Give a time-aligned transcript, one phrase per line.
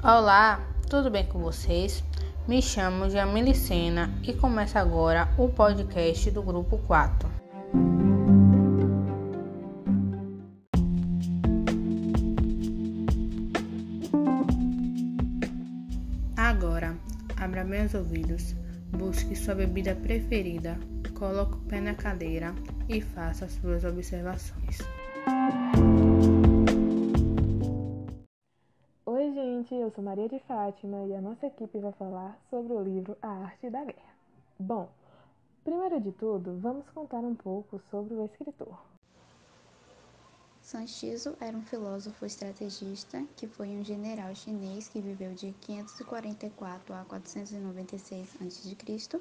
[0.00, 2.04] Olá, tudo bem com vocês?
[2.46, 7.28] Me chamo Jamile Sena e começa agora o podcast do Grupo 4.
[16.36, 16.96] Agora,
[17.36, 18.54] abra os ouvidos,
[18.92, 20.78] busque sua bebida preferida,
[21.18, 22.54] coloque o pé na cadeira
[22.88, 24.78] e faça suas observações.
[29.88, 33.28] Eu sou Maria de Fátima e a nossa equipe vai falar sobre o livro A
[33.28, 34.14] Arte da Guerra.
[34.58, 34.86] Bom,
[35.64, 38.78] primeiro de tudo, vamos contar um pouco sobre o escritor.
[40.60, 47.04] Tzu era um filósofo estrategista que foi um general chinês que viveu de 544 a
[47.06, 49.20] 496 a.C.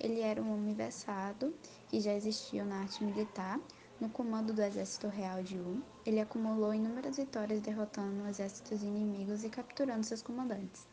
[0.00, 1.54] Ele era um homem versado
[1.88, 3.60] que já existiu na arte militar
[4.00, 9.50] no comando do exército real de Wu, ele acumulou inúmeras vitórias derrotando exércitos inimigos e
[9.50, 10.86] capturando seus comandantes.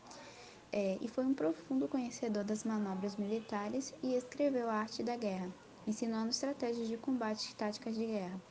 [0.72, 5.50] É, e foi um profundo conhecedor das manobras militares e escreveu a arte da guerra,
[5.88, 8.42] ensinando estratégias de combate e táticas de guerra.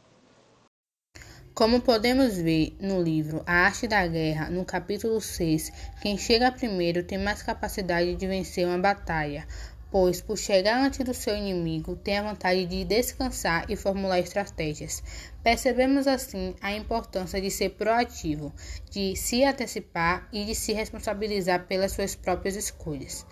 [1.56, 7.02] Como podemos ver no livro A Arte da Guerra, no capítulo 6, quem chega primeiro
[7.02, 9.46] tem mais capacidade de vencer uma batalha,
[9.98, 15.03] pois, por chegar antes do seu inimigo, tem a vontade de descansar e formular estratégias.
[15.42, 18.53] Percebemos assim a importância de ser proativo,
[18.91, 23.25] de se antecipar e de se responsabilizar pelas suas próprias escolhas.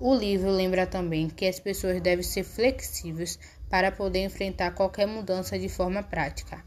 [0.00, 3.38] O livro lembra também que as pessoas devem ser flexíveis
[3.70, 6.64] para poder enfrentar qualquer mudança de forma prática.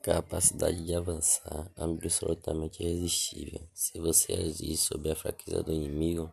[0.00, 3.60] Capacidade de avançar absolutamente irresistível.
[3.74, 6.32] Se você agir sobre a fraqueza do inimigo,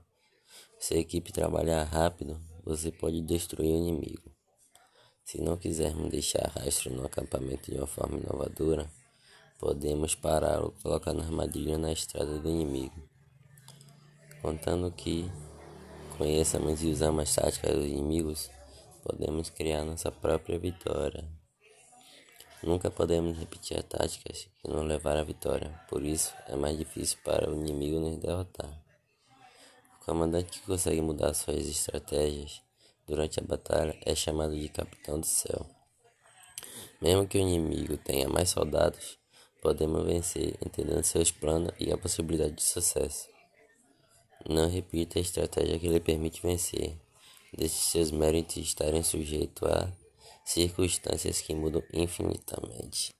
[0.82, 4.32] se a equipe trabalhar rápido, você pode destruir o inimigo.
[5.24, 8.92] Se não quisermos deixar rastro no acampamento de uma forma inovadora,
[9.60, 13.00] podemos pará-lo colocando armadilha na estrada do inimigo.
[14.42, 15.32] Contando que
[16.18, 18.50] conheçamos e usamos as táticas dos inimigos,
[19.04, 21.30] podemos criar nossa própria vitória.
[22.64, 27.52] Nunca podemos repetir táticas que não levaram à vitória, por isso é mais difícil para
[27.52, 28.81] o inimigo nos derrotar.
[30.02, 32.60] O comandante que consegue mudar suas estratégias
[33.06, 35.64] durante a batalha é chamado de capitão do céu.
[37.00, 39.20] Mesmo que o inimigo tenha mais soldados,
[39.62, 43.30] podemos vencer entendendo seus planos e a possibilidade de sucesso.
[44.50, 46.98] Não repita a estratégia que lhe permite vencer.
[47.56, 49.92] Deixe seus méritos estarem sujeitos a
[50.44, 53.12] circunstâncias que mudam infinitamente.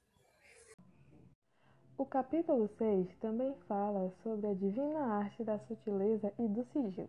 [2.02, 7.08] O capítulo 6 também fala sobre a divina arte da sutileza e do sigilo.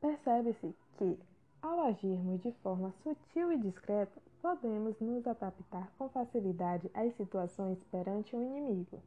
[0.00, 1.16] Percebe-se que,
[1.62, 8.34] ao agirmos de forma sutil e discreta, podemos nos adaptar com facilidade às situações perante
[8.34, 9.00] um inimigo.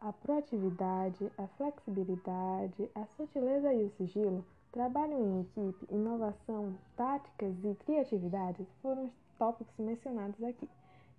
[0.00, 7.72] A proatividade, a flexibilidade, a sutileza e o sigilo, trabalho em equipe, inovação, táticas e
[7.84, 10.68] criatividade foram os tópicos mencionados aqui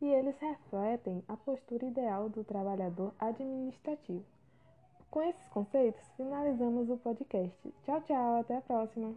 [0.06, 4.24] e eles refletem a postura ideal do trabalhador administrativo.
[5.10, 7.74] Com esses conceitos, finalizamos o podcast.
[7.84, 9.16] Tchau, tchau, até a próxima!